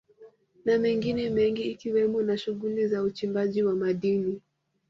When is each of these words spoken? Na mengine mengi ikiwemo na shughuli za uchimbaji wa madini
Na 0.65 0.77
mengine 0.77 1.29
mengi 1.29 1.61
ikiwemo 1.71 2.21
na 2.21 2.37
shughuli 2.37 2.87
za 2.87 3.03
uchimbaji 3.03 3.63
wa 3.63 3.75
madini 3.75 4.41